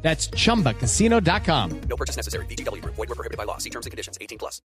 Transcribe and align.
That's 0.00 0.30
chumbacasino.com. 0.30 1.80
No 1.88 1.96
purchase 1.96 2.16
necessary. 2.16 2.46
BGW. 2.46 2.82
Void 2.84 3.08
were 3.08 3.14
prohibited 3.14 3.36
by 3.36 3.44
law. 3.44 3.58
See 3.58 3.70
terms 3.70 3.84
and 3.86 3.90
conditions. 3.90 4.16
18 4.20 4.38
plus. 4.38 4.62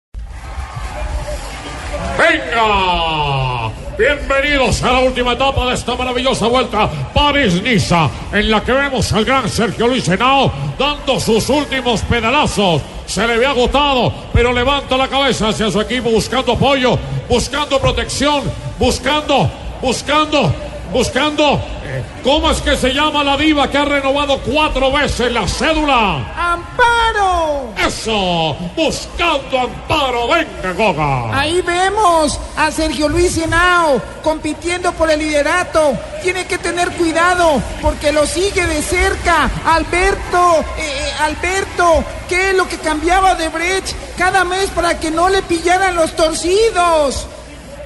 ¡Venga! 2.19 3.71
Bienvenidos 3.99 4.83
a 4.83 4.93
la 4.93 5.01
última 5.01 5.33
etapa 5.33 5.67
de 5.67 5.75
esta 5.75 5.95
maravillosa 5.95 6.47
vuelta 6.47 6.89
París-Niza, 7.13 8.11
en 8.33 8.51
la 8.51 8.63
que 8.63 8.73
vemos 8.73 9.13
al 9.13 9.25
gran 9.25 9.49
Sergio 9.49 9.87
Luis 9.89 10.09
Henao 10.09 10.53
dando 10.79 11.21
sus 11.21 11.49
últimos 11.51 12.01
pedalazos. 12.03 12.83
Se 13.07 13.27
le 13.27 13.39
ve 13.39 13.47
agotado, 13.47 14.13
pero 14.33 14.53
levanta 14.53 14.97
la 14.97 15.09
cabeza 15.09 15.49
hacia 15.49 15.71
su 15.71 15.81
equipo 15.81 16.11
buscando 16.11 16.53
apoyo, 16.53 16.99
buscando 17.29 17.79
protección, 17.79 18.45
buscando, 18.79 19.51
buscando, 19.83 20.55
buscando. 20.93 21.55
eh, 21.85 22.03
¿Cómo 22.23 22.51
es 22.51 22.61
que 22.61 22.77
se 22.77 22.93
llama 22.93 23.25
la 23.25 23.37
diva 23.37 23.69
que 23.71 23.79
ha 23.79 23.85
renovado 23.85 24.39
cuatro 24.41 24.93
veces 24.93 25.33
la 25.33 25.47
cédula? 25.47 26.17
¡Amparo! 26.37 27.71
Eso, 27.87 28.57
buscando 28.77 29.59
amparo. 29.59 30.29
Venga, 30.29 30.73
Goga. 30.77 31.39
Ahí 31.39 31.63
vemos 31.63 32.39
a 32.57 32.71
Sergio 32.71 33.09
Luis 33.09 33.37
Henao 33.39 34.01
compitiendo 34.23 34.93
por 34.93 35.11
el 35.11 35.19
liderato. 35.19 35.97
Tiene 36.23 36.47
que 36.47 36.59
tener 36.59 36.91
cuidado 36.93 37.63
porque 37.81 38.13
lo 38.13 38.27
sigue 38.27 38.67
de 38.67 38.83
cerca. 38.83 39.51
Alberto, 39.65 40.61
eh, 40.79 40.83
eh, 40.83 41.13
Alberto, 41.23 42.05
¿qué 42.29 42.51
es 42.51 42.57
lo 42.57 42.69
que 42.69 42.77
cambiaba 42.79 43.35
de 43.35 43.49
Brecht 43.49 43.95
cada 44.19 44.45
mes 44.45 44.69
para 44.71 44.99
que 45.01 45.11
no 45.11 45.29
le 45.29 45.43
pillaran 45.43 45.97
los 45.97 46.15
torcidos? 46.15 47.27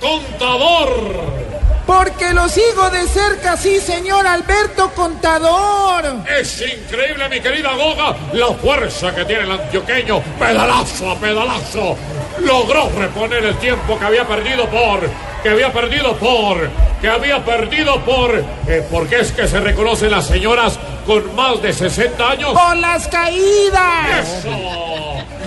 Contador. 0.01 1.54
Porque 1.87 2.33
lo 2.33 2.49
sigo 2.49 2.89
de 2.91 3.07
cerca, 3.07 3.57
sí, 3.59 3.79
señor 3.79 4.27
Alberto 4.27 4.91
Contador. 4.95 6.05
Es 6.39 6.63
increíble, 6.63 7.29
mi 7.29 7.41
querida 7.41 7.75
Goga, 7.75 8.17
la 8.33 8.47
fuerza 8.55 9.15
que 9.15 9.25
tiene 9.27 9.43
el 9.43 9.53
antioqueño. 9.53 10.23
Pedalazo 10.39 11.11
a 11.11 11.17
pedalazo. 11.19 11.97
Logró 12.41 12.89
reponer 12.99 13.45
el 13.45 13.57
tiempo 13.59 13.99
que 13.99 14.05
había 14.05 14.27
perdido 14.27 14.67
por. 14.69 15.01
Que 15.43 15.51
había 15.51 15.71
perdido 15.73 16.17
por. 16.17 16.71
Que 17.03 17.09
había 17.09 17.45
perdido 17.45 18.01
por. 18.01 18.35
eh, 18.67 18.87
porque 18.91 19.21
es 19.21 19.33
que 19.33 19.47
se 19.47 19.61
reconocen 19.61 20.11
las 20.11 20.27
señoras 20.27 20.79
con 21.05 21.35
más 21.37 21.61
de 21.61 21.71
60 21.75 22.31
años. 22.31 22.53
Por 22.55 22.77
las 22.79 23.07
caídas. 23.09 24.27
¡Eso! 24.39 24.54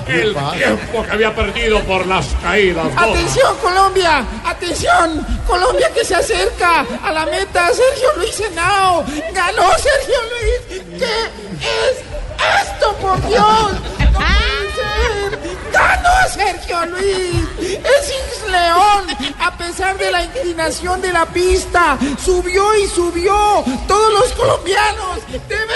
El 0.07 0.35
tiempo 0.35 1.03
que 1.03 1.11
había 1.11 1.35
perdido 1.35 1.79
por 1.81 2.05
las 2.07 2.27
caídas. 2.41 2.87
Atención 2.95 3.57
Colombia, 3.57 4.25
atención, 4.45 5.25
Colombia 5.45 5.91
que 5.93 6.05
se 6.05 6.15
acerca 6.15 6.85
a 7.03 7.11
la 7.11 7.25
meta, 7.25 7.67
Sergio 7.73 8.09
Luis 8.17 8.39
Henao, 8.39 9.03
ganó 9.33 9.69
Sergio 9.77 10.19
Luis, 10.31 10.81
¿qué 10.97 11.23
es 11.61 12.67
esto 12.67 12.93
por 13.01 13.21
Dios? 13.27 13.71
No 13.99 14.19
puede 14.19 14.73
ser. 14.75 15.39
ganó 15.71 16.29
Sergio 16.33 16.85
Luis, 16.85 17.35
es 17.59 18.49
León, 18.49 19.07
a 19.39 19.57
pesar 19.57 19.97
de 19.97 20.11
la 20.11 20.23
inclinación 20.23 21.01
de 21.01 21.11
la 21.11 21.25
pista, 21.25 21.97
subió 22.23 22.75
y 22.77 22.87
subió, 22.87 23.63
todos 23.87 24.13
los 24.13 24.31
colombianos 24.33 25.19
deben... 25.49 25.66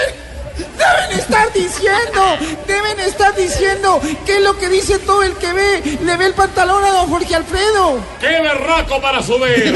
Estar 1.32 1.52
diciendo, 1.54 2.36
deben 2.66 3.00
estar 3.00 3.34
diciendo 3.34 4.02
que 4.26 4.36
es 4.36 4.42
lo 4.42 4.58
que 4.58 4.68
dice 4.68 4.98
todo 4.98 5.22
el 5.22 5.32
que 5.36 5.50
ve, 5.54 5.98
le 6.02 6.16
ve 6.18 6.26
el 6.26 6.34
pantalón 6.34 6.84
a 6.84 6.90
don 6.90 7.08
Jorge 7.08 7.34
Alfredo. 7.34 8.00
¡Qué 8.20 8.38
berraco 8.42 9.00
para 9.00 9.22
subir! 9.22 9.74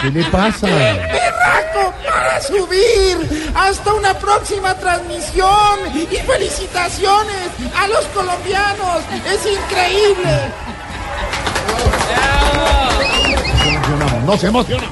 ¿Qué 0.00 0.10
le 0.12 0.22
pasa? 0.26 0.68
¡Berraco 0.68 1.92
para 2.06 2.40
subir! 2.40 3.50
Hasta 3.56 3.94
una 3.94 4.16
próxima 4.16 4.76
transmisión 4.76 5.80
y 5.92 6.06
felicitaciones 6.18 7.48
a 7.76 7.88
los 7.88 8.04
colombianos. 8.06 9.02
Es 9.28 9.44
increíble. 9.44 10.52
No 14.24 14.38
se 14.38 14.46
emociona. 14.46 14.84